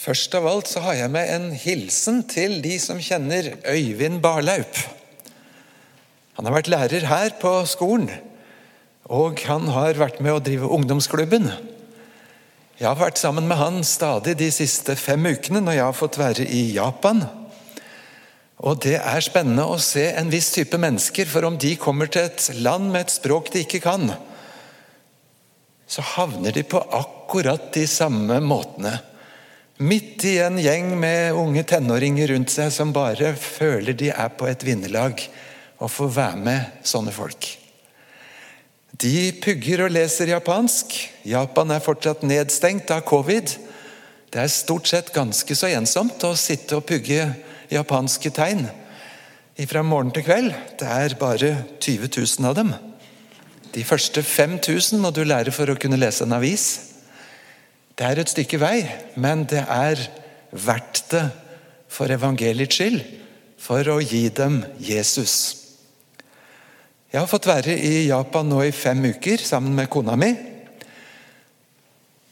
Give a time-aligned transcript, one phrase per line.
[0.00, 4.78] Først av alt så har jeg med en hilsen til de som kjenner Øyvind Barlaup.
[6.38, 8.08] Han har vært lærer her på skolen,
[9.12, 11.50] og han har vært med å drive ungdomsklubben.
[12.80, 16.16] Jeg har vært sammen med han stadig de siste fem ukene når jeg har fått
[16.22, 17.20] være i Japan.
[18.64, 22.24] Og Det er spennende å se en viss type mennesker, for om de kommer til
[22.30, 24.08] et land med et språk de ikke kan,
[25.84, 28.96] så havner de på akkurat de samme måtene.
[29.80, 34.44] Midt i en gjeng med unge tenåringer rundt seg som bare føler de er på
[34.50, 35.22] et vinnerlag
[35.80, 37.48] og får være med sånne folk.
[39.00, 40.92] De pugger og leser japansk.
[41.24, 43.54] Japan er fortsatt nedstengt av covid.
[44.28, 47.30] Det er stort sett ganske så ensomt å sitte og pugge
[47.72, 48.66] japanske tegn
[49.70, 50.52] fra morgen til kveld.
[50.76, 52.76] Det er bare 20 000 av dem.
[53.72, 56.89] De første 5000 må du lære for å kunne lese en avis.
[58.00, 58.76] Det er et stykke vei,
[59.20, 60.00] men det er
[60.56, 61.26] verdt det
[61.92, 63.02] for evangeliets skyld,
[63.60, 65.34] for å gi dem Jesus.
[67.12, 70.30] Jeg har fått være i Japan nå i fem uker sammen med kona mi.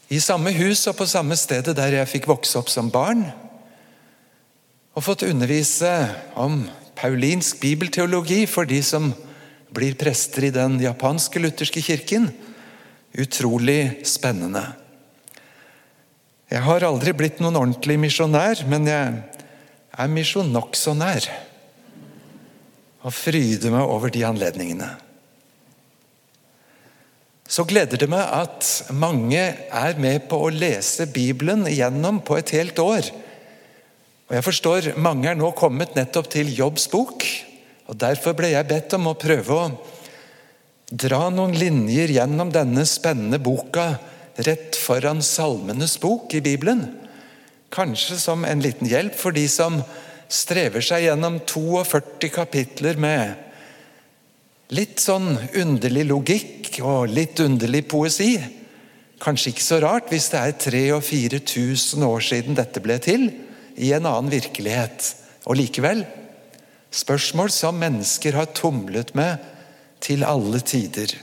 [0.09, 3.27] I samme hus og på samme stedet der jeg fikk vokse opp som barn.
[4.97, 5.93] Og fått undervise
[6.33, 6.63] om
[6.97, 9.13] paulinsk bibelteologi for de som
[9.69, 12.33] blir prester i den japanske lutherske kirken.
[13.21, 14.88] Utrolig spennende.
[16.49, 19.17] Jeg har aldri blitt noen ordentlig misjonær, men jeg
[19.99, 21.27] er misjon nokså nær.
[23.05, 24.89] Og fryder meg over de anledningene.
[27.49, 32.53] Så gleder det meg at mange er med på å lese Bibelen igjennom på et
[32.57, 33.09] helt år.
[34.29, 37.25] Og jeg forstår Mange er nå kommet nettopp til Jobbs bok.
[37.89, 39.71] og Derfor ble jeg bedt om å prøve å
[40.89, 43.95] dra noen linjer gjennom denne spennende boka
[44.47, 46.85] rett foran Salmenes bok i Bibelen.
[47.75, 49.81] Kanskje som en liten hjelp for de som
[50.29, 53.45] strever seg gjennom 42 kapitler med
[54.77, 58.37] litt sånn underlig logikk og litt underlig poesi.
[59.19, 63.31] Kanskje ikke så rart hvis det er 3000 og 4000 år siden dette ble til,
[63.79, 65.15] i en annen virkelighet.
[65.49, 66.05] Og likevel
[66.95, 69.43] spørsmål som mennesker har tumlet med
[70.05, 71.15] til alle tider.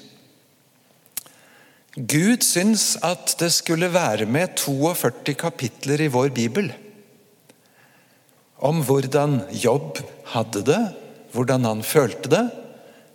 [1.96, 6.74] Gud syns at det skulle være med 42 kapitler i vår bibel
[8.60, 10.02] om hvordan Jobb
[10.32, 10.82] hadde det,
[11.32, 12.44] hvordan han følte det,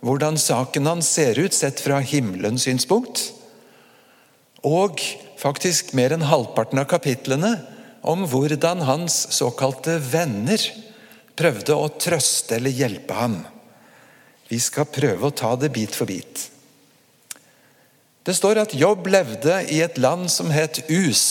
[0.01, 3.21] hvordan saken hans ser ut sett fra himmelens synspunkt,
[4.65, 5.01] og
[5.41, 7.55] faktisk mer enn halvparten av kapitlene
[8.01, 10.61] om hvordan hans såkalte venner
[11.37, 13.37] prøvde å trøste eller hjelpe ham.
[14.49, 16.50] Vi skal prøve å ta det bit for bit.
[18.21, 21.23] Det står at Jobb levde i et land som het Us,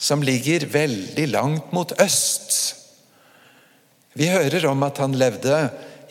[0.00, 2.54] som ligger veldig langt mot øst.
[4.16, 5.56] Vi hører om at han levde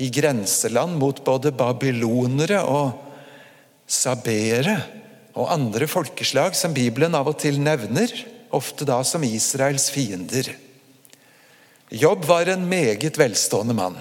[0.02, 2.94] i grenseland mot både babylonere og
[3.90, 4.78] sabere
[5.38, 8.12] og andre folkeslag som Bibelen av og til nevner,
[8.52, 10.50] ofte da som Israels fiender.
[11.92, 13.98] Jobb var en meget velstående mann.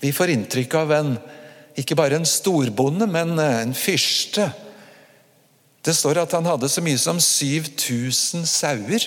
[0.00, 1.14] Vi får inntrykk av en,
[1.78, 4.48] ikke bare en storbonde, men en fyrste
[5.86, 9.06] det står at han hadde så mye som 7000 sauer.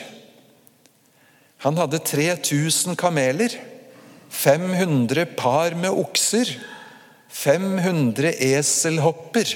[1.64, 3.54] Han hadde 3000 kameler,
[4.34, 6.50] 500 par med okser,
[7.30, 9.54] 500 eselhopper.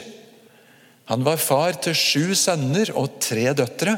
[1.10, 3.98] Han var far til sju sønner og tre døtre.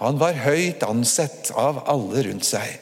[0.00, 2.78] Han var høyt ansett av alle rundt seg.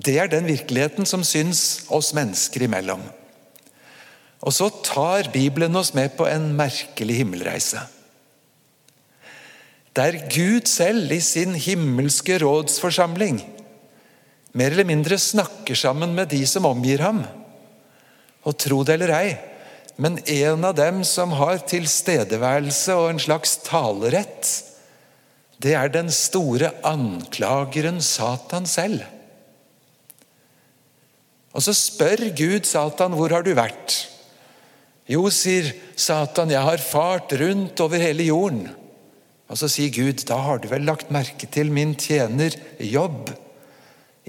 [0.00, 3.02] Det er den virkeligheten som syns oss mennesker imellom.
[4.40, 7.82] Og så tar Bibelen oss med på en merkelig himmelreise.
[9.96, 13.42] Der Gud selv i sin himmelske rådsforsamling
[14.52, 17.22] mer eller mindre snakker sammen med de som omgir ham.
[18.42, 19.30] Og tro det eller ei,
[20.00, 24.50] men en av dem som har tilstedeværelse og en slags talerett,
[25.60, 29.04] det er den store anklageren Satan selv.
[31.52, 34.06] Og så spør Gud Satan hvor har du vært?
[35.10, 38.68] Jo, sier Satan, jeg har fart rundt over hele jorden.
[39.50, 43.32] Og så sier Gud, da har du vel lagt merke til min tjener Jobb.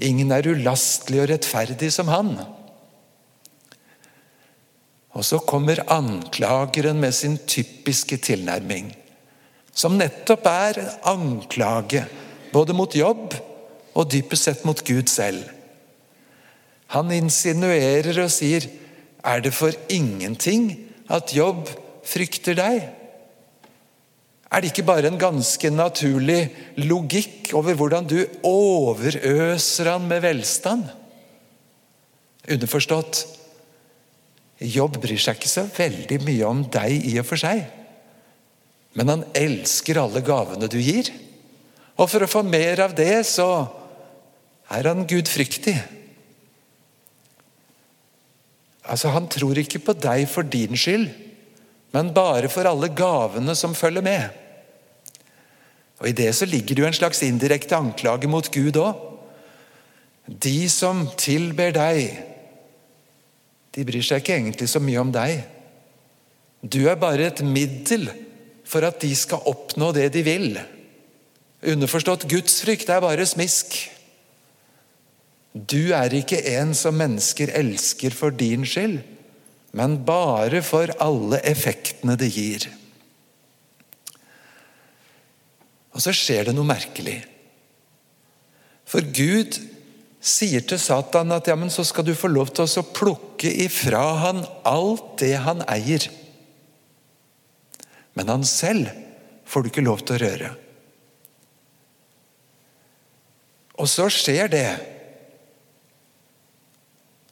[0.02, 2.34] Ingen er ulastelig og rettferdig som han.
[5.12, 8.90] Og så kommer anklageren med sin typiske tilnærming,
[9.70, 12.06] som nettopp er anklage,
[12.52, 13.36] både mot Jobb
[13.94, 15.44] og dypest sett mot Gud selv.
[16.96, 18.66] Han insinuerer og sier
[19.22, 20.72] er det for ingenting
[21.12, 21.70] at Jobb
[22.06, 22.88] frykter deg?
[24.52, 26.50] Er det ikke bare en ganske naturlig
[26.82, 30.84] logikk over hvordan du overøser han med velstand?
[32.50, 33.22] Underforstått
[34.62, 37.64] Jobb bryr seg ikke så veldig mye om deg i og for seg.
[38.94, 41.08] Men han elsker alle gavene du gir.
[41.96, 43.48] Og for å få mer av det, så
[44.72, 45.74] er han gudfryktig.
[48.82, 51.08] Altså, Han tror ikke på deg for din skyld,
[51.92, 54.30] men bare for alle gavene som følger med.
[56.00, 59.08] Og I det så ligger det jo en slags indirekte anklage mot Gud òg.
[60.26, 62.18] De som tilber deg,
[63.72, 65.44] de bryr seg ikke egentlig så mye om deg.
[66.62, 68.08] Du er bare et middel
[68.64, 70.58] for at de skal oppnå det de vil.
[71.62, 73.76] Underforstått gudsfrykt er bare smisk.
[75.52, 79.02] Du er ikke en som mennesker elsker for din skyld,
[79.76, 82.68] men bare for alle effektene det gir.
[85.92, 87.18] Og så skjer det noe merkelig.
[88.88, 89.58] For Gud
[90.22, 94.02] sier til Satan at ja, men så skal du få lov til å plukke ifra
[94.22, 96.08] han alt det han eier.
[98.16, 98.92] Men han selv
[99.48, 100.50] får du ikke lov til å røre.
[103.82, 104.68] Og så skjer det.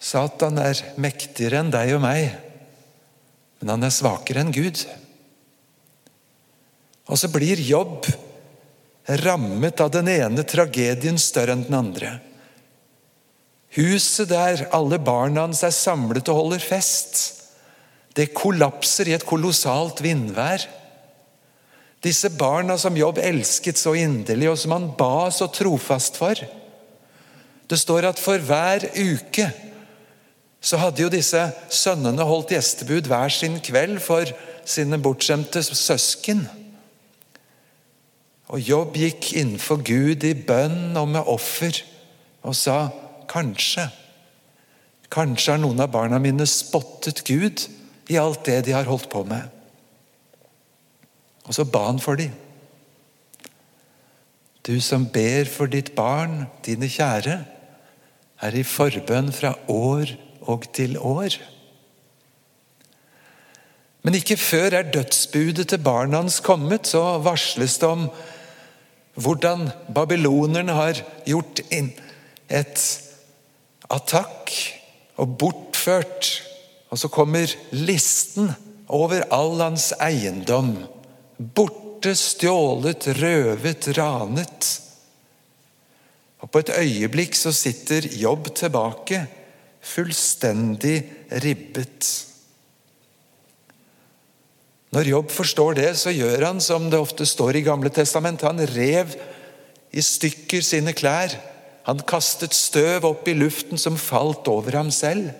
[0.00, 2.32] Satan er mektigere enn deg og meg,
[3.60, 4.80] men han er svakere enn Gud.
[7.10, 8.08] Og så blir jobb
[9.20, 12.14] rammet av den ene tragedien større enn den andre.
[13.76, 17.20] Huset der alle barna hans er samlet og holder fest,
[18.18, 20.64] det kollapser i et kolossalt vindvær.
[22.02, 26.40] Disse barna som Jobb elsket så inderlig, og som han ba så trofast for.
[27.70, 29.46] Det står at for hver uke
[30.60, 31.40] så hadde jo disse
[31.72, 34.28] sønnene holdt gjestebud hver sin kveld for
[34.68, 36.44] sine bortskjemte søsken.
[38.50, 41.80] Og Jobb gikk innenfor Gud i bønn og med offer
[42.42, 42.90] og sa
[43.30, 43.88] kanskje
[45.10, 47.64] Kanskje har noen av barna mine spottet Gud
[48.10, 49.42] i alt det de har holdt på med.
[51.50, 52.30] Og så ba han for dem.
[54.62, 57.40] Du som ber for ditt barn, dine kjære,
[58.38, 61.36] er i forbønn fra år og til år.
[64.02, 68.06] Men ikke før er dødsbudet til barna hans kommet, så varsles det om
[69.20, 72.84] hvordan babylonerne har gjort et
[73.90, 74.54] attakk
[75.20, 76.30] og bortført.
[76.90, 78.50] Og så kommer listen
[78.88, 80.72] over all hans eiendom.
[81.36, 84.70] Borte, stjålet, røvet, ranet.
[86.40, 89.26] Og På et øyeblikk så sitter Jobb tilbake,
[89.80, 90.98] fullstendig
[91.42, 92.08] ribbet.
[94.90, 98.42] Når Jobb forstår det, så gjør han som det ofte står i Gamle testament.
[98.42, 99.14] Han rev
[99.94, 101.36] i stykker sine klær.
[101.86, 105.30] Han kastet støv opp i luften som falt over ham selv,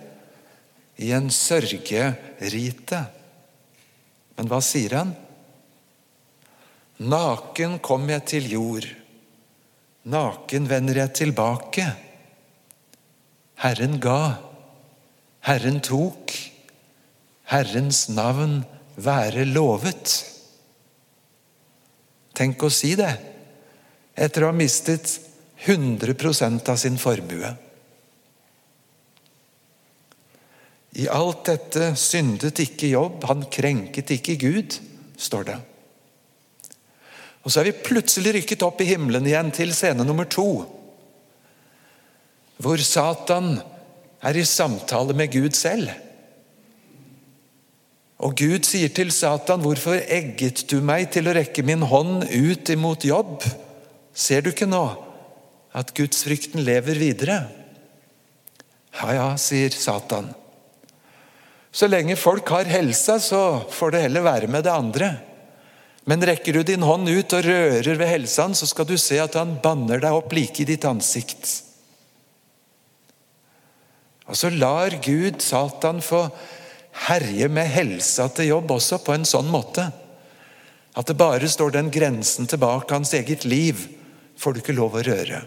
[1.01, 3.01] i en sørgerite.
[4.37, 5.13] Men hva sier han?
[7.01, 8.87] Naken kom jeg til jord,
[10.05, 11.87] naken vender jeg tilbake.
[13.61, 14.41] Herren ga,
[15.45, 16.33] Herren tok,
[17.51, 18.63] Herrens navn
[18.97, 20.15] være lovet.
[22.37, 23.13] Tenk å si det
[24.21, 25.13] etter å ha mistet
[25.67, 27.51] 100% av sin formue.
[31.01, 34.81] I alt dette syndet ikke Jobb, han krenket ikke Gud,
[35.21, 35.59] står det.
[37.45, 40.80] Og Så er vi plutselig rykket opp i himmelen igjen til scene nummer to.
[42.61, 43.55] Hvor Satan
[44.21, 45.89] er i samtale med Gud selv.
[48.21, 52.69] Og Gud sier til Satan, 'Hvorfor egget du meg til å rekke min hånd ut
[52.69, 53.49] imot jobb?'
[54.13, 54.85] Ser du ikke nå
[55.73, 57.49] at gudsfrykten lever videre?
[59.01, 60.35] Ja, ja, sier Satan.
[61.73, 65.11] Så lenge folk har helsa, så får det heller være med det andre.
[66.05, 69.39] Men rekker du din hånd ut og rører ved helsaen, så skal du se at
[69.39, 71.70] han banner deg opp like i ditt ansikt.
[74.31, 76.29] Og så lar Gud Satan få
[77.09, 79.91] herje med helsa til jobb også på en sånn måte
[80.99, 83.79] at det bare står den grensen tilbake hans eget liv,
[84.37, 85.39] får du ikke lov å røre.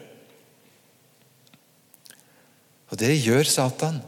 [2.91, 3.99] Og det gjør Satan.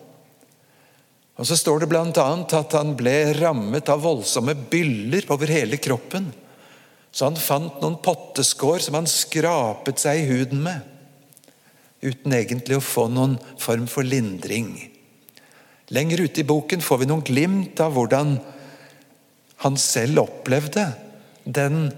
[1.36, 2.08] Og Så står det bl.a.
[2.08, 6.30] at han ble rammet av voldsomme byller over hele kroppen.
[7.12, 10.95] Så han fant noen potteskår som han skrapet seg i huden med,
[12.06, 14.76] uten egentlig å få noen form for lindring.
[15.94, 18.38] Lenger ute i boken får vi noen glimt av hvordan
[19.66, 20.88] han selv opplevde
[21.46, 21.90] den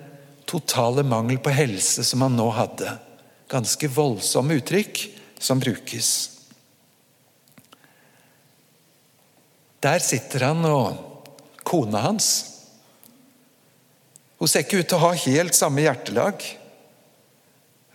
[0.47, 2.97] totale mangel på helse som han nå hadde.
[3.51, 5.03] Ganske voldsomme uttrykk
[5.39, 6.11] som brukes.
[9.83, 11.27] Der sitter han og
[11.67, 12.29] kona hans.
[14.37, 16.43] Hun ser ikke ut til å ha helt samme hjertelag.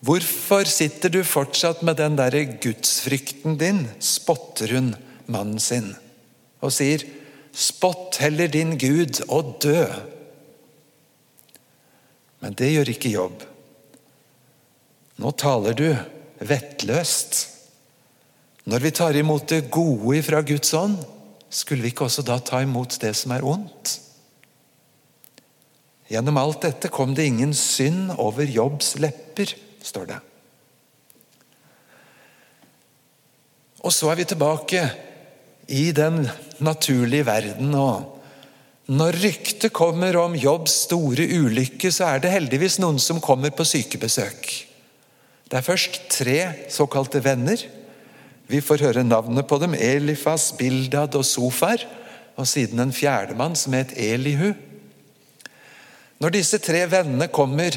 [0.02, 3.84] Hvorfor sitter du fortsatt med den derre gudsfrykten din?
[4.02, 4.94] spotter hun
[5.30, 5.92] mannen sin
[6.62, 7.02] og sier,
[7.50, 9.82] spott heller din Gud og dø.
[12.42, 13.42] Men det gjør ikke jobb.
[15.22, 15.88] Nå taler du
[16.38, 17.40] vettløst.
[18.70, 21.00] Når vi tar imot det gode fra Guds ånd,
[21.50, 23.96] skulle vi ikke også da ta imot det som er ondt?
[26.10, 29.54] Gjennom alt dette kom det ingen synd over Jobbs lepper
[29.86, 30.18] står det.
[33.82, 34.82] Og så er vi tilbake
[35.72, 36.22] i den
[36.62, 37.74] naturlige verden.
[37.74, 38.20] og
[38.86, 43.66] Når ryktet kommer om Jobbs store ulykke, så er det heldigvis noen som kommer på
[43.66, 44.50] sykebesøk.
[45.50, 46.38] Det er først tre
[46.70, 47.60] såkalte venner.
[48.46, 49.74] Vi får høre navnet på dem.
[49.74, 51.82] Elifas, Bildad og Sofar.
[52.36, 54.52] Og siden en fjerdemann som het Elihu.
[56.22, 57.76] Når disse tre vennene kommer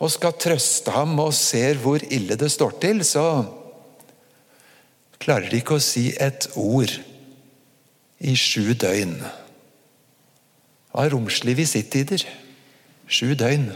[0.00, 3.44] og skal trøste ham og ser hvor ille det står til, så
[5.20, 6.94] klarer de ikke å si et ord
[8.20, 9.18] i sju døgn.
[10.96, 12.24] Av romslige visittider.
[13.10, 13.68] Sju døgn.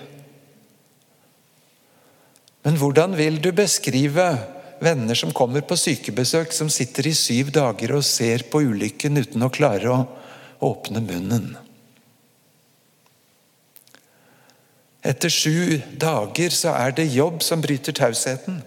[2.65, 4.27] Men hvordan vil du beskrive
[4.85, 9.45] venner som kommer på sykebesøk, som sitter i syv dager og ser på ulykken uten
[9.45, 10.01] å klare å
[10.65, 11.53] åpne munnen?
[15.05, 18.63] Etter sju dager så er det jobb som bryter tausheten.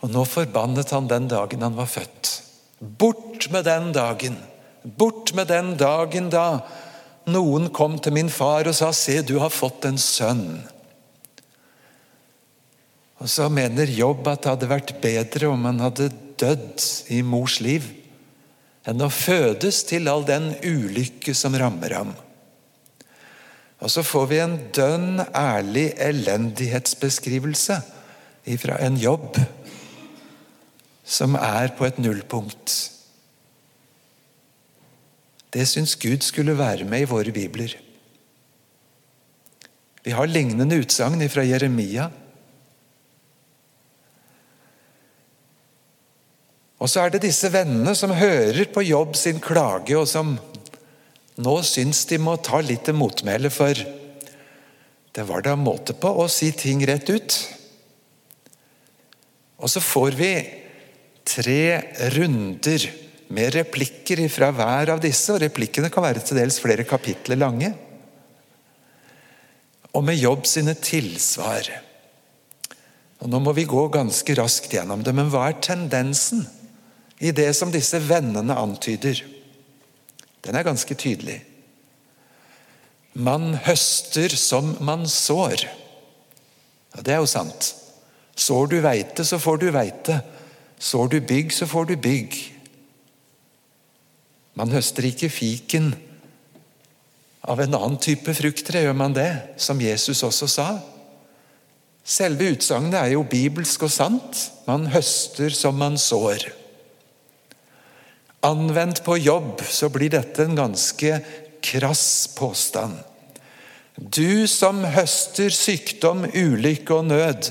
[0.00, 2.30] Og nå forbannet han den dagen han var født.
[2.78, 4.38] Bort med den dagen!
[4.82, 6.62] Bort med den dagen da
[7.28, 10.62] noen kom til min far og sa 'Se, du har fått en sønn'.
[13.20, 17.58] Og så mener Jobb at det hadde vært bedre om han hadde dødd i mors
[17.60, 17.82] liv,
[18.86, 22.14] enn å fødes til all den ulykke som rammer ham.
[23.78, 27.78] Og så får vi en dønn ærlig elendighetsbeskrivelse
[28.58, 29.36] fra en jobb
[31.08, 32.74] som er på et nullpunkt.
[35.52, 37.76] Det syns Gud skulle være med i våre bibler.
[40.04, 42.10] Vi har lignende utsagn fra Jeremia.
[46.78, 50.36] Og så er det disse vennene som hører på Jobb sin klage, og som
[51.38, 53.78] nå syns de må ta litt til motmæle, for
[55.14, 57.36] det var da måte på å si ting rett ut.
[59.58, 60.32] Og så får vi
[61.28, 61.62] tre
[62.14, 62.88] runder
[63.34, 67.72] med replikker fra hver av disse, og replikkene kan være til dels flere kapitler lange.
[69.94, 71.70] Og med Jobb sine tilsvar.
[73.18, 76.46] Og Nå må vi gå ganske raskt gjennom det, men hva er tendensen
[77.18, 79.24] i det som disse vennene antyder?
[80.46, 81.40] Den er ganske tydelig.
[83.18, 85.64] Man høster som man sår.
[86.94, 87.72] Ja, det er jo sant.
[88.38, 90.20] Sår du veite, så får du veite.
[90.78, 92.36] Sår du bygg, så får du bygg.
[94.58, 95.92] Man høster ikke fiken
[97.48, 99.30] av en annen type frukttre, gjør man det?
[99.56, 100.68] Som Jesus også sa.
[102.08, 104.46] Selve utsagnet er jo bibelsk og sant.
[104.66, 106.46] Man høster som man sår.
[108.46, 111.20] Anvendt på jobb så blir dette en ganske
[111.64, 112.94] krass påstand.
[113.98, 117.50] Du som høster sykdom, ulykke og nød,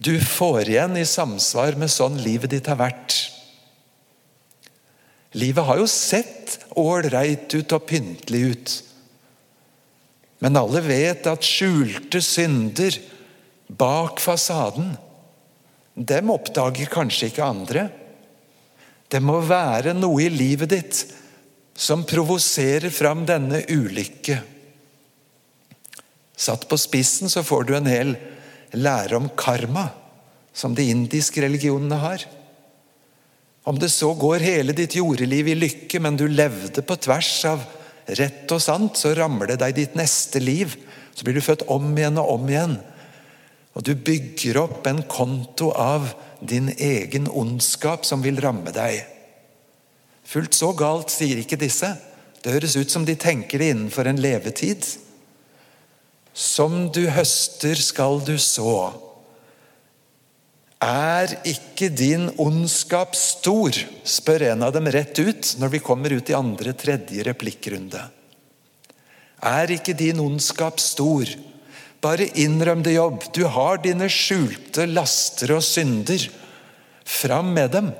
[0.00, 3.18] du får igjen i samsvar med sånn livet ditt har vært.
[5.36, 8.72] Livet har jo sett ålreit ut og pyntelig ut.
[10.40, 12.96] Men alle vet at skjulte synder
[13.68, 14.94] bak fasaden,
[15.94, 17.90] dem oppdager kanskje ikke andre.
[19.10, 21.00] Det må være noe i livet ditt
[21.80, 24.36] som provoserer fram denne ulykke.
[26.40, 28.14] Satt på spissen så får du en hel
[28.76, 29.88] lære om karma,
[30.52, 32.24] som de indiske religionene har.
[33.66, 37.66] Om det så går hele ditt jordeliv i lykke, men du levde på tvers av
[38.20, 40.76] rett og sant, så rammer det deg ditt neste liv.
[41.14, 42.78] Så blir du født om igjen og om igjen.
[43.76, 46.08] Og du bygger opp en konto av
[46.40, 49.02] din egen ondskap som vil ramme deg.
[50.24, 51.90] Fullt så galt sier ikke disse.
[52.40, 54.86] Det høres ut som de tenker det innenfor en levetid.
[56.32, 58.92] Som du høster, skal du så.
[60.80, 63.76] Er ikke din ondskap stor?
[64.06, 68.00] spør en av dem rett ut når vi kommer ut i andre, tredje replikkrunde.
[69.44, 71.28] Er ikke din ondskap stor?
[72.00, 73.26] Bare innrøm det, jobb.
[73.36, 76.24] Du har dine skjulte laster og synder.
[77.04, 77.90] Fram med dem.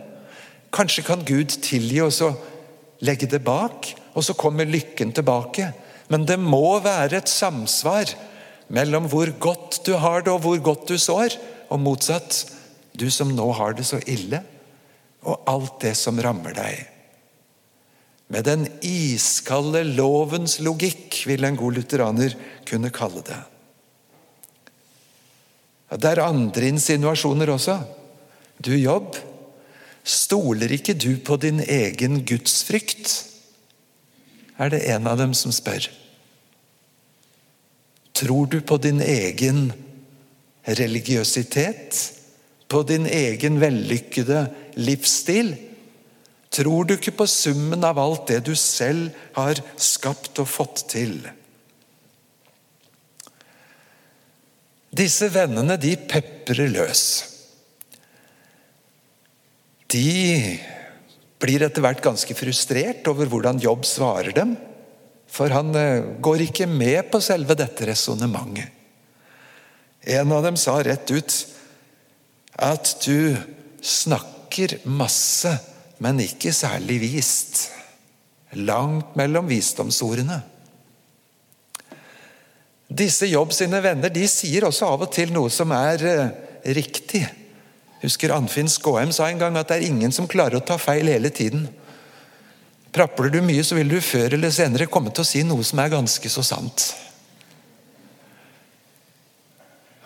[0.72, 2.30] Kanskje kan Gud tilgi og så
[3.04, 5.72] legge det bak, og så kommer lykken tilbake.
[6.12, 8.12] Men det må være et samsvar
[8.72, 11.36] mellom hvor godt du har det, og hvor godt du sår,
[11.70, 12.44] og motsatt.
[12.96, 14.42] Du som nå har det så ille,
[15.26, 16.86] og alt det som rammer deg.
[18.30, 22.36] Med den iskalde lovens logikk, vil en god lutheraner
[22.68, 23.40] kunne kalle det.
[25.90, 27.80] Det er andre insinuasjoner også.
[28.62, 29.16] Du, Jobb,
[30.04, 33.26] stoler ikke du på din egen gudsfrykt?
[34.60, 35.88] Er det en av dem som spør.
[38.20, 39.70] Tror du på din egen
[40.68, 41.98] religiøsitet?
[42.70, 44.44] På din egen vellykkede
[44.78, 45.54] livsstil?
[46.50, 51.16] Tror du ikke på summen av alt det du selv har skapt og fått til?
[54.90, 57.04] Disse vennene de peprer løs.
[59.90, 60.58] De
[61.40, 64.56] blir etter hvert ganske frustrert over hvordan Jobb svarer dem.
[65.30, 68.76] For han eh, går ikke med på selve dette resonnementet.
[70.10, 71.34] En av dem sa rett ut
[72.60, 73.36] at du
[73.84, 75.52] snakker masse
[76.00, 77.68] men ikke særlig vist.
[78.56, 80.40] Langt mellom visdomsordene.
[82.90, 86.32] Disse Jobb sine venner de sier også av og til noe som er eh,
[86.74, 87.22] riktig.
[88.02, 91.06] Husker Anfinn Skåheim sa en gang at det er ingen som klarer å ta feil
[91.12, 91.68] hele tiden.
[92.90, 95.78] Prapler du mye, så vil du før eller senere komme til å si noe som
[95.78, 96.88] er ganske så sant.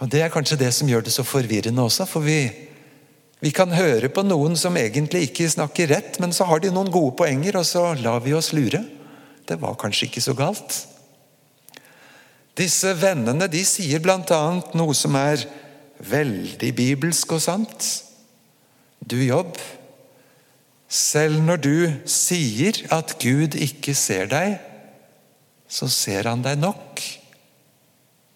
[0.02, 2.42] Og Det er kanskje det som gjør det så forvirrende også, for vi
[3.44, 6.88] vi kan høre på noen som egentlig ikke snakker rett, men så har de noen
[6.88, 8.80] gode poenger, og så lar vi oss lure.
[9.44, 10.78] Det var kanskje ikke så galt.
[12.54, 14.42] Disse vennene de sier bl.a.
[14.78, 15.42] noe som er
[16.04, 17.88] veldig bibelsk og sant.
[19.04, 19.58] Du, Jobb,
[20.88, 21.76] selv når du
[22.08, 24.54] sier at Gud ikke ser deg,
[25.66, 27.02] så ser han deg nok.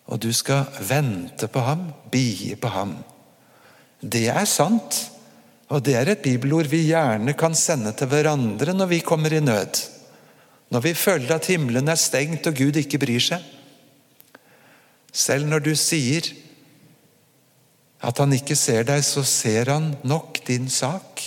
[0.09, 2.97] Og du skal vente på ham, bie på ham.
[4.01, 4.99] Det er sant,
[5.69, 9.43] og det er et bibelord vi gjerne kan sende til hverandre når vi kommer i
[9.45, 9.79] nød.
[10.73, 13.45] Når vi føler at himmelen er stengt og Gud ikke bryr seg.
[15.19, 16.29] Selv når du sier
[17.99, 21.25] at han ikke ser deg, så ser han nok din sak.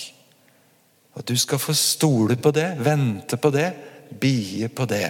[1.17, 3.67] Og du skal få stole på det, vente på det,
[4.21, 5.10] bie på det.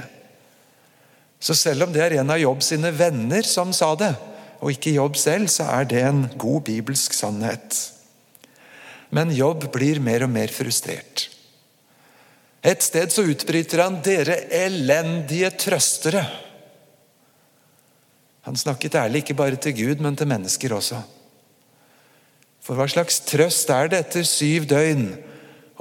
[1.41, 4.13] Så selv om det er en av Jobb sine venner som sa det,
[4.61, 7.77] og ikke Jobb selv, så er det en god bibelsk sannhet.
[9.13, 11.27] Men Jobb blir mer og mer frustrert.
[12.61, 16.50] Et sted så utbryter han 'dere elendige trøstere'.
[18.47, 21.01] Han snakket ærlig ikke bare til Gud, men til mennesker også.
[22.61, 25.07] For hva slags trøst er det etter syv døgn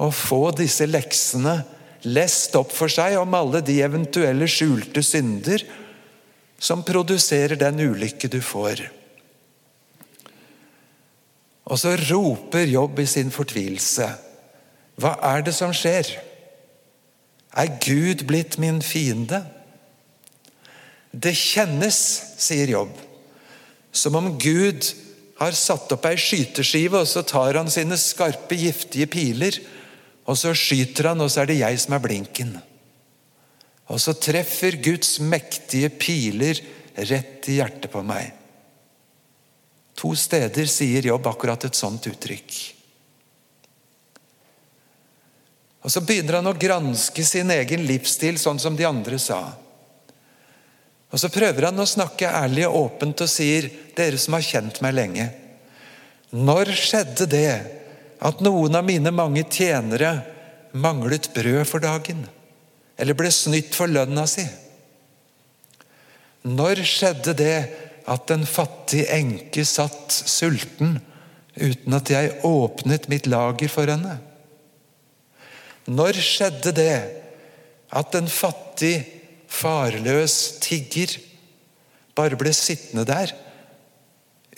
[0.01, 1.59] å få disse leksene
[2.09, 5.65] lest opp for seg om alle de eventuelle skjulte synder
[6.61, 8.83] som produserer den ulykke du får.
[11.71, 14.09] Og så roper Jobb i sin fortvilelse.
[15.01, 16.09] Hva er det som skjer?
[17.57, 19.43] Er Gud blitt min fiende?
[21.11, 21.97] Det kjennes,
[22.39, 22.93] sier Jobb,
[23.91, 24.87] som om Gud
[25.41, 29.57] har satt opp ei skyteskive, og så tar han sine skarpe, giftige piler,
[30.29, 32.53] og så skyter han, og så er det jeg som er blinken.
[33.91, 36.61] Og så treffer Guds mektige piler
[36.95, 38.29] rett i hjertet på meg.
[39.99, 42.59] To steder sier Jobb akkurat et sånt uttrykk.
[45.81, 49.41] Og Så begynner han å granske sin egen livsstil, sånn som de andre sa.
[51.11, 54.81] Og Så prøver han å snakke ærlig og åpent og sier, 'Dere som har kjent
[54.81, 55.31] meg lenge'
[56.31, 57.61] Når skjedde det
[58.21, 60.23] at noen av mine mange tjenere
[60.71, 62.23] manglet brød for dagen?
[63.01, 64.43] eller ble snytt for lønna si?
[66.45, 67.55] Når skjedde det
[68.09, 70.99] at en fattig enke satt sulten
[71.57, 74.19] uten at jeg åpnet mitt lager for henne?
[75.89, 76.95] Når skjedde det
[77.91, 79.01] at en fattig,
[79.51, 81.17] farløs tigger
[82.17, 83.33] bare ble sittende der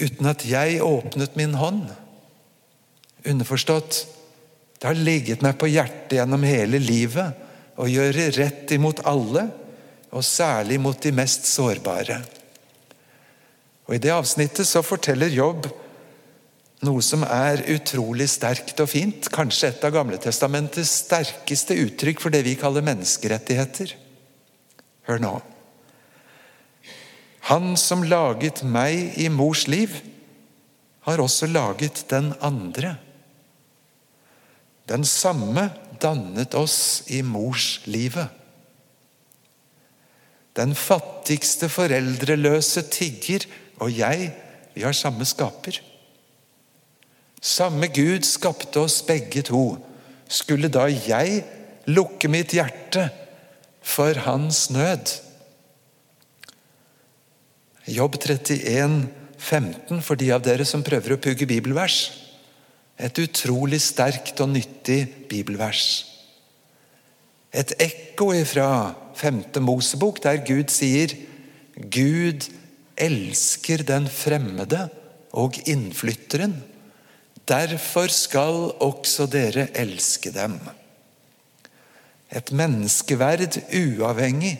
[0.01, 1.85] uten at jeg åpnet min hånd?
[3.29, 4.03] Underforstått
[4.83, 9.45] det har ligget meg på hjertet gjennom hele livet å gjøre rett imot alle,
[10.11, 12.17] og særlig mot de mest sårbare.
[13.87, 15.69] Og I det avsnittet så forteller Jobb
[16.83, 19.31] noe som er utrolig sterkt og fint.
[19.31, 23.95] Kanskje et av Gamletestamentets sterkeste uttrykk for det vi kaller menneskerettigheter.
[25.07, 25.33] Hør nå.
[27.49, 29.91] Han som laget meg i mors liv,
[31.03, 32.95] har også laget den andre.
[34.87, 35.67] Den samme
[35.99, 38.31] dannet oss i morslivet.
[40.55, 43.47] Den fattigste foreldreløse tigger
[43.81, 44.29] og jeg,
[44.75, 45.81] vi har samme skaper.
[47.43, 49.65] Samme Gud skapte oss begge to.
[50.31, 51.41] Skulle da jeg
[51.91, 53.09] lukke mitt hjerte
[53.83, 55.11] for hans nød?
[57.87, 62.13] Jobb 31, 15, for de av dere som prøver å pugge bibelvers.
[62.95, 66.05] Et utrolig sterkt og nyttig bibelvers.
[67.53, 68.69] Et ekko fra
[69.19, 69.43] 5.
[69.61, 71.11] Mosebok, der Gud sier
[71.75, 72.47] Gud
[72.97, 74.87] elsker den fremmede
[75.33, 76.55] og innflytteren.
[77.49, 80.55] Derfor skal også dere elske dem.
[82.33, 84.55] Et menneskeverd uavhengig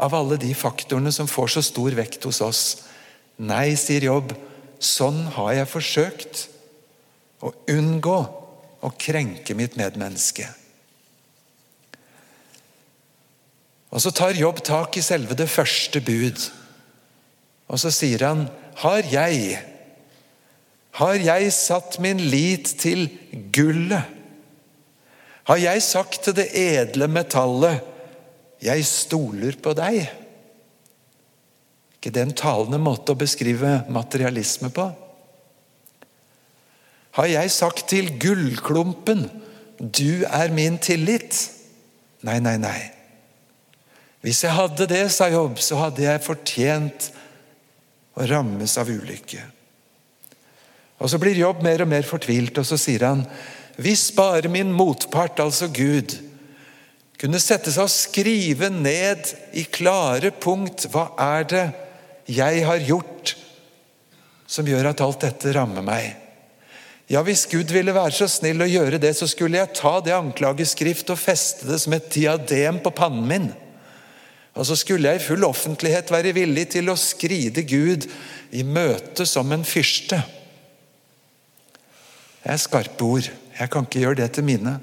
[0.00, 2.62] av alle de faktorene som får så stor vekt hos oss.
[3.36, 4.32] Nei, sier Jobb,
[4.82, 6.44] sånn har jeg forsøkt
[7.44, 8.18] å unngå
[8.84, 10.48] å krenke mitt medmenneske.
[13.94, 16.40] Og Så tar Jobb tak i selve det første bud,
[17.70, 18.48] og så sier han
[18.82, 19.60] Har jeg,
[20.98, 23.06] har jeg satt min lit til
[23.54, 24.13] gullet?
[25.44, 27.80] Har jeg sagt til det edle metallet
[28.64, 30.24] 'Jeg stoler på deg'?
[32.04, 34.84] ikke det en talende måte å beskrive materialisme på?
[37.16, 39.30] Har jeg sagt til gullklumpen
[39.80, 41.48] 'Du er min tillit'?
[42.22, 42.90] Nei, nei, nei.
[44.20, 47.10] Hvis jeg hadde det, sa Jobb, så hadde jeg fortjent
[48.16, 49.42] å rammes av ulykke.
[50.98, 53.26] Og Så blir Jobb mer og mer fortvilt, og så sier han
[53.76, 56.14] hvis bare min motpart, altså Gud,
[57.18, 61.64] kunne sette seg og skrive ned i klare punkt hva er det
[62.30, 63.34] jeg har gjort
[64.46, 66.12] som gjør at alt dette rammer meg.
[67.10, 70.14] Ja, Hvis Gud ville være så snill å gjøre det, så skulle jeg ta det
[70.16, 73.50] anklageskrift og feste det som et diadem på pannen min.
[74.54, 78.06] Og så skulle jeg i full offentlighet være villig til å skride Gud
[78.54, 80.20] i møte som en fyrste.
[82.44, 83.28] Det er skarpe ord.
[83.54, 84.78] Jeg kan ikke gjøre det til mine.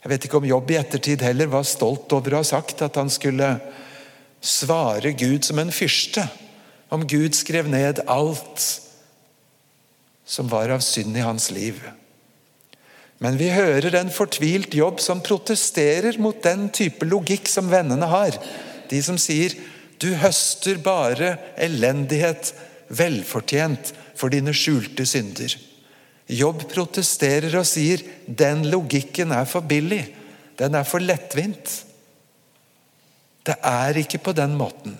[0.00, 2.96] Jeg vet ikke om Jobb i ettertid heller var stolt over å ha sagt at
[2.96, 3.52] han skulle
[4.40, 6.24] svare Gud som en fyrste.
[6.90, 8.64] Om Gud skrev ned alt
[10.24, 11.78] som var av synd i hans liv.
[13.20, 18.38] Men vi hører en fortvilt jobb som protesterer mot den type logikk som vennene har.
[18.88, 19.54] De som sier
[20.00, 22.54] 'du høster bare elendighet
[22.88, 25.69] velfortjent for dine skjulte synder'.
[26.30, 30.04] Jobb protesterer og sier den logikken er for billig.
[30.60, 31.72] Den er for lettvint.
[33.46, 34.94] Det er ikke på den måten.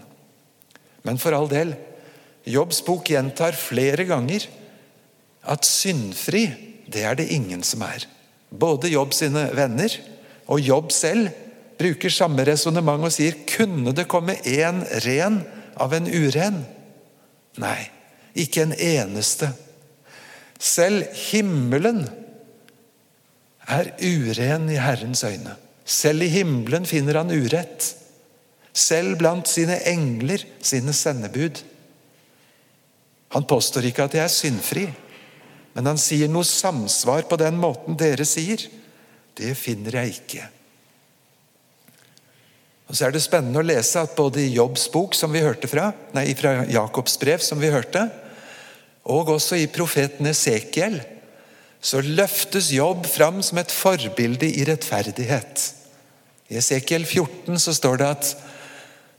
[1.07, 1.75] Men for all del,
[2.49, 4.47] Jobbs bok gjentar flere ganger
[5.51, 6.49] at syndfri,
[6.91, 8.07] det er det ingen som er.
[8.51, 9.95] Både Jobb sine venner
[10.51, 11.31] og Jobb selv
[11.81, 15.41] bruker samme resonnement og sier kunne det komme én ren
[15.81, 16.63] av en uren?
[17.61, 17.81] Nei,
[18.35, 19.53] ikke en eneste.
[20.61, 22.05] Selv himmelen
[23.71, 25.57] er uren i Herrens øyne.
[25.85, 27.95] Selv i himmelen finner han urett.
[28.77, 31.63] Selv blant sine engler, sine sendebud.
[33.35, 34.85] Han påstår ikke at jeg er syndfri,
[35.75, 38.63] men han sier noe samsvar på den måten dere sier.
[39.39, 40.47] Det finner jeg ikke.
[42.91, 45.71] Og Så er det spennende å lese at både i Jobbs bok, som vi hørte
[45.71, 48.09] fra, nei, fra Jakobs brev, som vi hørte,
[49.05, 51.01] og også i profeten Esekiel
[51.81, 55.63] så løftes Jobb fram som et forbilde i rettferdighet.
[56.53, 58.33] I Esekiel 14 så står det at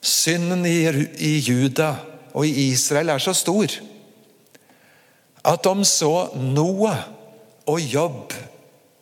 [0.02, 1.96] synden i Juda
[2.34, 3.74] og i Israel er så stor
[5.42, 7.02] at om så Noah
[7.70, 8.34] og Jobb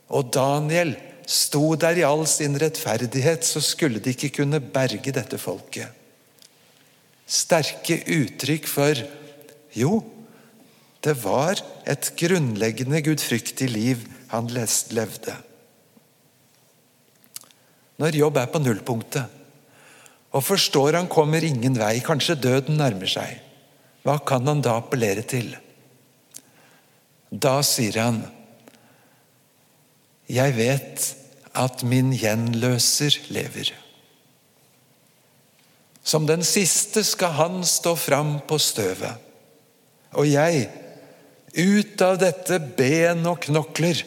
[0.09, 0.95] og Daniel
[1.29, 5.91] sto der i all sin rettferdighet, så skulle de ikke kunne berge dette folket.
[7.29, 9.03] Sterke uttrykk for
[9.77, 9.99] jo,
[11.05, 15.35] det var et grunnleggende gudfryktig liv han levde.
[17.99, 19.37] Når jobb er på nullpunktet
[20.29, 23.39] og forstår han kommer ingen vei, kanskje døden nærmer seg,
[24.05, 25.55] hva kan han da appellere til?
[27.29, 28.23] Da sier han,
[30.29, 31.15] 'Jeg vet
[31.55, 33.73] at min gjenløser lever'.
[36.03, 39.17] Som den siste skal han stå fram på støvet.
[40.13, 40.69] Og jeg
[41.55, 44.03] ut av dette ben og knokler,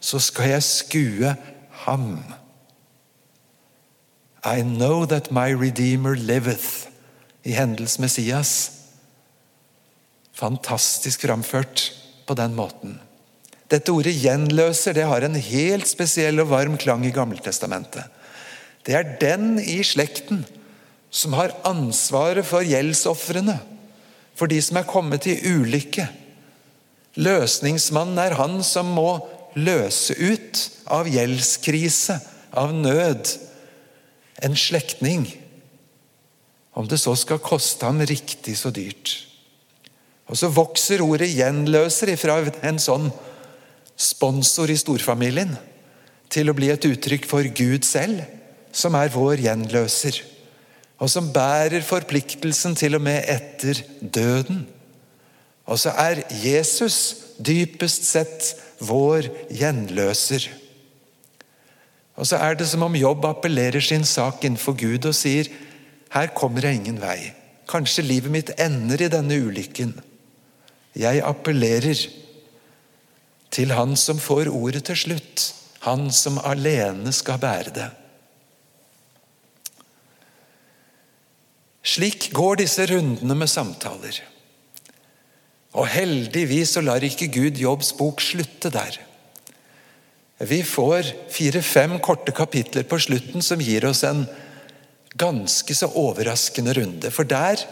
[0.00, 1.36] så skal jeg skue
[1.84, 2.10] ham.
[4.46, 6.86] I know that my Redeemer liveth.
[7.46, 8.52] i Hendels Messias.
[10.34, 11.92] Fantastisk framført
[12.26, 12.98] på den måten.
[13.70, 18.04] Dette ordet 'gjenløser' det har en helt spesiell og varm klang i Gammeltestamentet.
[18.86, 20.44] Det er den i slekten
[21.10, 23.58] som har ansvaret for gjeldsofrene,
[24.34, 26.06] for de som er kommet i ulykke.
[27.16, 29.10] Løsningsmannen er han som må
[29.56, 30.60] løse ut
[30.92, 32.18] av gjeldskrise,
[32.56, 33.30] av nød,
[34.44, 35.24] en slektning.
[36.76, 39.14] Om det så skal koste ham riktig så dyrt.
[40.28, 43.10] Og så vokser ordet 'gjenløser' ifra en sånn
[43.96, 45.56] sponsor i storfamilien
[46.28, 48.24] til å bli et uttrykk for Gud selv,
[48.72, 50.20] som er vår gjenløser.
[51.00, 54.66] Og som bærer forpliktelsen til og med etter døden.
[55.66, 56.98] Og så er Jesus
[57.42, 60.46] dypest sett vår gjenløser.
[62.16, 65.50] Og så er det som om Jobb appellerer sin sak innenfor Gud og sier
[66.14, 67.34] her kommer jeg ingen vei.
[67.68, 69.92] Kanskje livet mitt ender i denne ulykken.
[70.96, 72.06] Jeg appellerer
[73.52, 75.50] til Han som får ordet til slutt.
[75.84, 77.90] Han som alene skal bære det.
[81.86, 84.22] Slik går disse rundene med samtaler.
[85.76, 88.96] Og heldigvis så lar ikke Gud Jobbs bok slutte der.
[90.36, 94.24] Vi får fire-fem korte kapitler på slutten som gir oss en
[95.16, 97.12] ganske så overraskende runde.
[97.12, 97.62] For der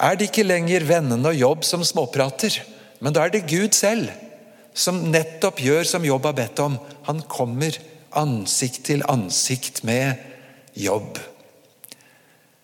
[0.00, 2.56] er det ikke lenger vennene og jobb som småprater,
[3.00, 4.08] men da er det Gud selv
[4.76, 6.78] som nettopp gjør som Jobb har bedt om.
[7.08, 7.76] Han kommer
[8.16, 10.20] ansikt til ansikt med
[10.78, 11.18] jobb.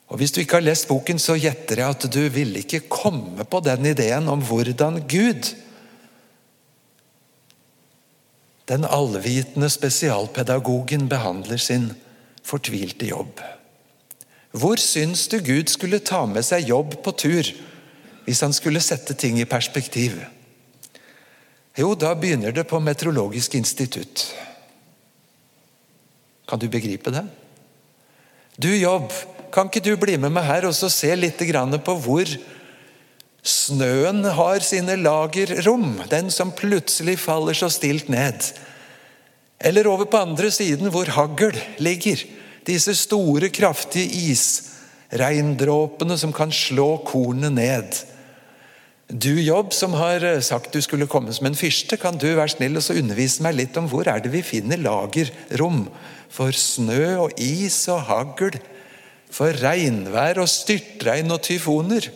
[0.07, 3.45] Og Hvis du ikke har lest boken, så gjetter jeg at du ville ikke komme
[3.45, 5.51] på den ideen om hvordan Gud,
[8.71, 11.91] den allvitende spesialpedagogen, behandler sin
[12.47, 13.43] fortvilte jobb.
[14.57, 17.51] Hvor syns du Gud skulle ta med seg jobb på tur
[18.27, 20.17] hvis han skulle sette ting i perspektiv?
[21.77, 24.31] Jo, da begynner det på Meteorologisk institutt.
[26.49, 27.27] Kan du begripe det?
[28.57, 29.13] Du, Jobb,
[29.57, 32.29] kan ikke du bli med meg her og se litt på hvor
[33.47, 36.03] snøen har sine lagerrom?
[36.11, 38.53] Den som plutselig faller så stilt ned.
[39.57, 42.21] Eller over på andre siden, hvor hagl ligger.
[42.69, 47.97] Disse store, kraftige isregndråpene som kan slå kornet ned.
[49.09, 52.51] Du, Jobb, som har eh, sagt du skulle komme som en fyrste, kan du være
[52.59, 55.87] snill og undervise meg litt om hvor er det vi finner lagerrom
[56.29, 58.59] for snø og is og hagl,
[59.33, 62.09] for regnvær og styrtregn og tyfoner?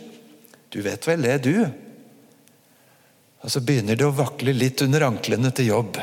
[0.70, 1.66] Du vet vel det, du?
[3.40, 6.00] Og så begynner det å vakle litt under anklene til Jobb.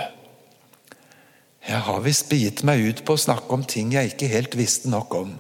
[1.68, 4.90] Jeg har visst begitt meg ut på å snakke om ting jeg ikke helt visste
[4.92, 5.36] nok om.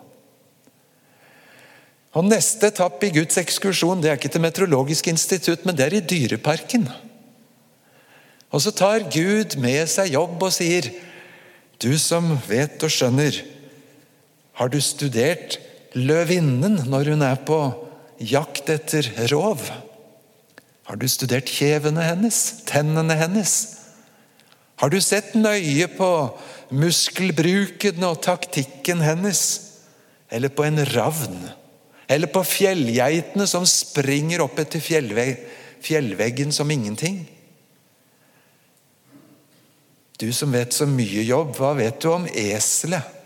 [2.17, 5.97] Og Neste etappe i Guds ekskursjon det er ikke til Meteorologisk institutt, men det er
[5.99, 6.87] i Dyreparken.
[8.51, 10.89] Og Så tar Gud med seg jobb og sier,
[11.77, 13.43] 'Du som vet og skjønner,
[14.57, 15.59] har du studert
[15.93, 17.59] løvinnen når hun er på
[18.17, 19.69] jakt etter rov?'
[20.87, 23.53] Har du studert kjevene hennes, tennene hennes?
[24.79, 26.11] Har du sett nøye på
[26.71, 29.41] muskelbruken og taktikken hennes?
[30.31, 31.41] Eller på en ravn?
[32.07, 35.43] Eller på fjellgeitene som springer opp etter fjellvegg,
[35.83, 37.25] fjellveggen som ingenting.
[40.17, 43.16] Du som vet så mye jobb, hva vet du om eselet?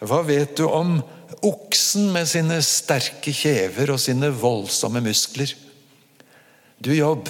[0.00, 0.96] Hva vet du om
[1.44, 5.52] oksen med sine sterke kjever og sine voldsomme muskler?
[6.80, 7.28] Du, Jobb,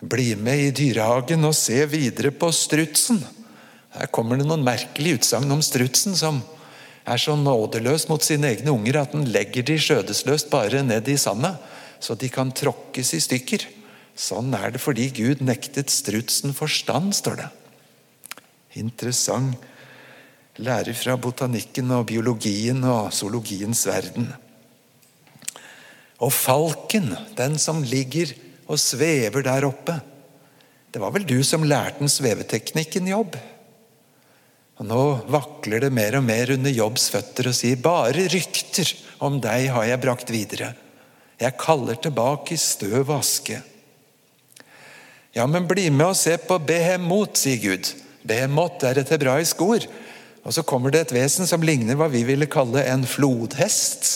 [0.00, 3.20] bli med i dyrehagen og se videre på strutsen.
[3.96, 6.40] Her kommer det noen merkelige utsagn om strutsen som
[7.06, 11.18] er så nådeløs mot sine egne unger at den legger de skjødesløst bare ned i
[11.20, 11.54] sanda,
[12.00, 13.68] så de kan tråkkes i stykker.
[14.16, 17.48] Sånn er det fordi Gud nektet strutsen forstand, står det.
[18.80, 19.60] Interessant
[20.62, 24.28] lære fra botanikken og biologien og zoologiens verden.
[26.22, 28.32] Og falken, den som ligger
[28.66, 29.98] og svever der oppe.
[30.90, 33.36] Det var vel du som lærte den sveveteknikken, Jobb?
[34.76, 38.92] Og Nå vakler det mer og mer under Jobbs føtter og sier bare rykter
[39.24, 40.74] om deg har jeg brakt videre.
[41.40, 43.60] Jeg kaller tilbake i støv og aske.
[45.36, 47.92] Ja, men bli med og se på behemot, sier Gud.
[48.24, 49.84] Behemot er et hebraisk ord.
[50.46, 54.06] Og så kommer det et vesen som ligner hva vi ville kalle en flodhest.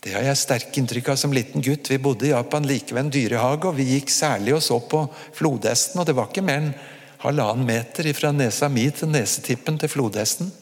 [0.00, 1.88] Det har jeg sterke inntrykk av som liten gutt.
[1.88, 5.06] Vi bodde i Japan like ved en dyrehage, og vi gikk særlig og så på
[5.36, 6.00] flodhesten.
[6.00, 6.72] og Det var ikke mer enn
[7.20, 10.52] halvannen meter fra nesa mi til nesetippen til flodhesten.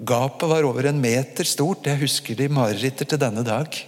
[0.00, 1.86] Gapet var over en meter stort.
[1.86, 3.80] Jeg husker det i marerittet til denne dag.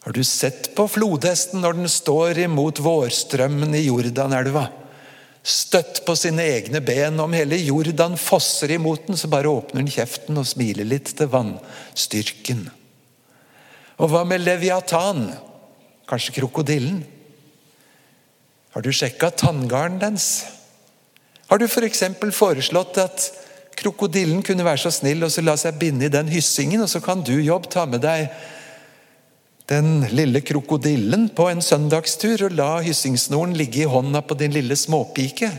[0.00, 4.68] Har du sett på flodhesten når den står imot vårstrømmen i Jordanelva?
[5.40, 7.16] Støtt på sine egne ben.
[7.20, 11.30] Om hele Jordan fosser imot den, så bare åpner den kjeften og smiler litt til
[11.32, 12.66] vannstyrken.
[14.00, 15.30] Og hva med Leviatan?
[16.08, 17.02] Kanskje krokodillen?
[18.74, 20.28] Har du sjekka tanngarden dens?
[21.50, 22.04] Har du f.eks.
[22.20, 23.30] For foreslått at
[23.80, 27.00] krokodillen kunne være så snill og så la seg binde i den hyssingen, og så
[27.02, 28.28] kan du, Jobb, ta med deg
[29.70, 34.76] den lille krokodillen på en søndagstur og la hyssingsnoren ligge i hånda på din lille
[34.76, 35.50] småpike?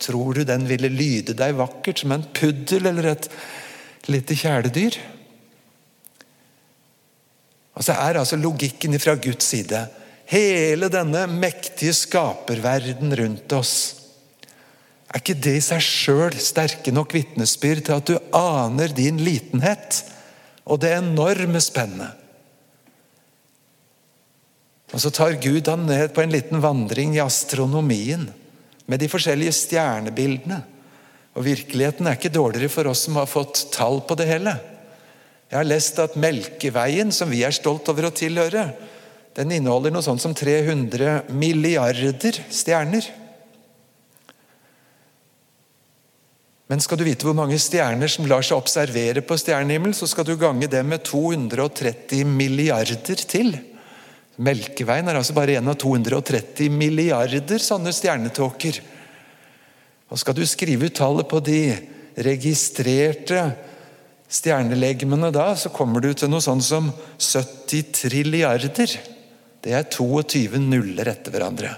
[0.00, 3.30] Tror du den ville lyde deg vakkert som en puddel eller et
[4.10, 4.98] lite kjæledyr?
[7.78, 9.86] Og så er altså logikken fra Guds side
[10.30, 13.74] hele denne mektige skaperverden rundt oss
[15.10, 20.04] er ikke det i seg sjøl sterke nok vitnesbyrd til at du aner din litenhet
[20.70, 22.19] og det enorme spennet?
[24.90, 28.26] Og Så tar Gud han ned på en liten vandring i astronomien
[28.90, 30.62] med de forskjellige stjernebildene.
[31.38, 34.56] Og Virkeligheten er ikke dårligere for oss som har fått tall på det hele.
[35.50, 38.68] Jeg har lest at Melkeveien, som vi er stolt over å tilhøre,
[39.38, 43.06] den inneholder noe sånt som 300 milliarder stjerner.
[46.70, 50.26] Men skal du vite hvor mange stjerner som lar seg observere på stjernehimmelen, så skal
[50.26, 53.56] du gange det med 230 milliarder til.
[54.40, 58.80] Melkeveien er altså bare en av 230 milliarder sånne stjernetåker.
[60.10, 61.60] Og Skal du skrive ut tallet på de
[62.16, 63.42] registrerte
[64.30, 68.96] stjernelegmene da, så kommer du til noe sånn som 70 trilliarder.
[69.60, 71.74] Det er 22 nuller etter hverandre.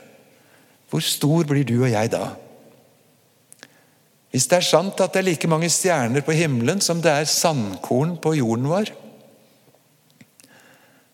[0.92, 2.28] Hvor stor blir du og jeg da?
[4.32, 7.28] Hvis det er sant at det er like mange stjerner på himmelen som det er
[7.28, 8.92] sandkorn på jorden vår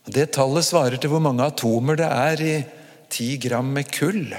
[0.09, 2.55] Det tallet svarer til hvor mange atomer det er i
[3.13, 4.33] ti gram med kull.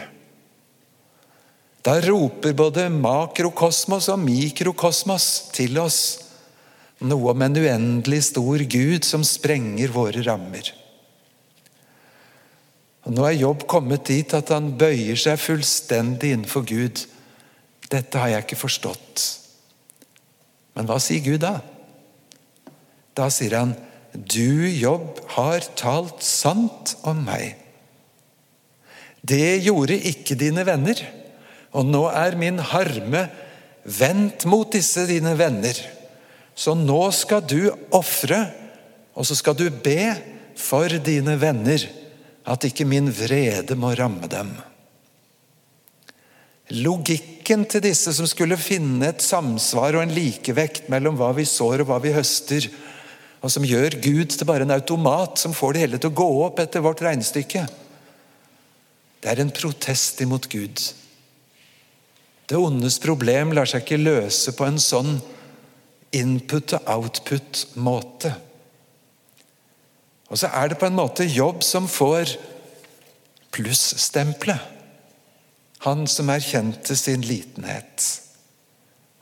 [1.86, 6.02] Da roper både makrokosmos og mikrokosmos til oss
[7.00, 10.74] noe om en uendelig stor Gud som sprenger våre rammer.
[13.08, 17.06] Og Nå er Jobb kommet dit at han bøyer seg fullstendig innenfor Gud
[17.90, 19.24] 'Dette har jeg ikke forstått'.
[20.76, 21.56] Men hva sier Gud da?
[23.18, 23.74] Da sier han,
[24.20, 27.56] 'Du, Jobb, har talt sant om meg'.
[29.24, 31.00] Det gjorde ikke dine venner,
[31.72, 33.28] og nå er min harme
[33.86, 35.78] vendt mot disse dine venner.
[36.56, 38.42] Så nå skal du ofre,
[39.16, 40.12] og så skal du be
[40.60, 41.86] for dine venner,
[42.50, 44.52] at ikke min vrede må ramme dem.
[46.84, 51.84] Logikken til disse som skulle finne et samsvar og en likevekt mellom hva vi sår
[51.84, 52.68] og hva vi høster,
[53.40, 56.28] og som gjør Gud til bare en automat som får det hele til å gå
[56.46, 57.66] opp etter vårt regnestykke.
[59.20, 60.82] Det er en protest imot Gud.
[62.50, 65.20] Det ondes problem lar seg ikke løse på en sånn
[66.16, 68.34] input og output-måte.
[70.30, 72.36] Og så er det på en måte jobb som får
[73.54, 74.76] plusstempelet
[75.86, 78.04] han som erkjente sin litenhet.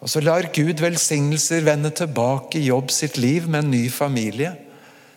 [0.02, 4.54] Og så lar Gud velsignelser vende tilbake i jobb sitt liv med en ny familie,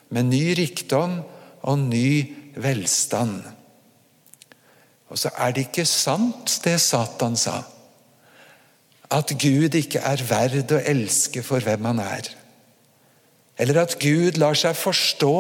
[0.09, 1.21] med ny rikdom
[1.61, 2.11] og ny
[2.57, 3.43] velstand.
[5.11, 7.61] Og så er det ikke sant, det Satan sa,
[9.11, 12.31] at Gud ikke er verd å elske for hvem han er.
[13.61, 15.35] Eller at Gud lar seg forstå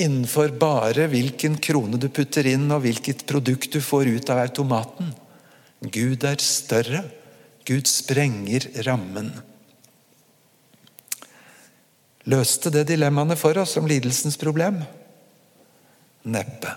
[0.00, 5.10] innenfor bare hvilken krone du putter inn, og hvilket produkt du får ut av automaten.
[5.82, 7.02] Gud er større.
[7.68, 9.32] Gud sprenger rammen.
[12.30, 14.82] Løste det dilemmaene for oss om lidelsens problem?
[16.28, 16.72] Neppe.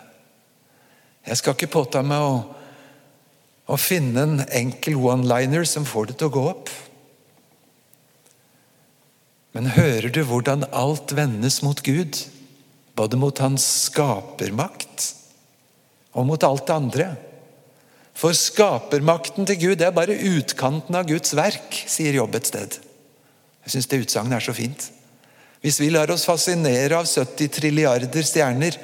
[1.23, 2.37] Jeg skal ikke påta meg å,
[3.67, 6.71] å finne en enkel one-liner som får det til å gå opp.
[9.53, 12.17] Men hører du hvordan alt vendes mot Gud?
[12.97, 15.11] Både mot hans skapermakt
[16.13, 17.07] og mot alt det andre.
[18.13, 22.77] For skapermakten til Gud det er bare utkanten av Guds verk, sier Jobb et sted.
[23.63, 24.89] Jeg syns det utsagnet er så fint.
[25.63, 28.77] Hvis vi lar oss fascinere av 70 trilliarder stjerner,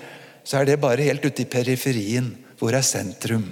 [0.48, 2.32] så er det bare helt ute i periferien.
[2.60, 3.46] Hvor er sentrum?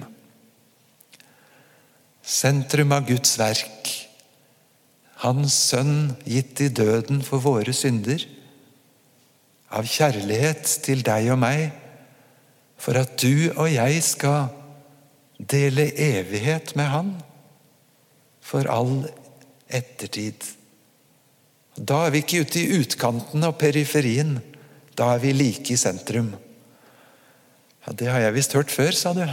[2.23, 3.91] Sentrum av Guds verk.
[5.23, 8.23] Hans sønn gitt i døden for våre synder
[9.73, 11.71] av kjærlighet til deg og meg,
[12.79, 14.47] for at du og jeg skal
[15.37, 17.11] dele evighet med Han
[18.41, 19.05] for all
[19.67, 20.45] ettertid.
[21.77, 24.37] Da er vi ikke ute i utkantene og periferien.
[24.97, 26.33] Da er vi like i sentrum.
[27.85, 29.23] Ja, Det har jeg visst hørt før, sa du.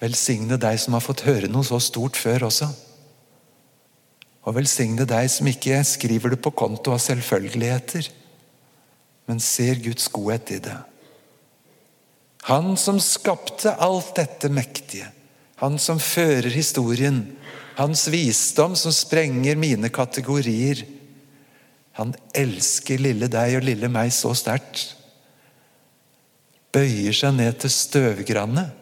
[0.00, 2.70] Velsigne deg som har fått høre noe så stort før også.
[4.48, 8.08] Og velsigne deg som ikke skriver det på konto av selvfølgeligheter,
[9.28, 10.78] men ser Guds godhet i det.
[12.48, 15.10] Han som skapte alt dette mektige,
[15.60, 17.36] han som fører historien,
[17.76, 20.84] hans visdom som sprenger mine kategorier.
[22.00, 24.94] Han elsker lille deg og lille meg så sterkt.
[26.72, 28.76] Bøyer seg ned til støvgrannet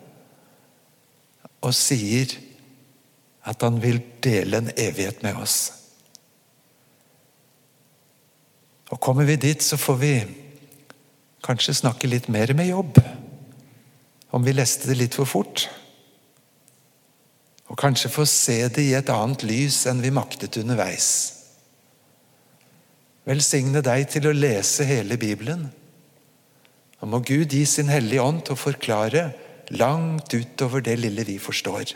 [1.58, 2.36] og sier
[3.48, 5.58] at han vil dele en evighet med oss.
[8.92, 10.12] Og Kommer vi dit, så får vi
[11.44, 13.00] kanskje snakke litt mer med jobb.
[14.30, 15.68] Om vi leste det litt for fort.
[17.68, 21.08] Og kanskje få se det i et annet lys enn vi maktet underveis.
[23.28, 25.66] Velsigne deg til å lese hele Bibelen.
[26.98, 29.30] Og må Gud gi sin Hellige Ånd til å forklare
[29.76, 31.92] langt utover det lille vi forstår.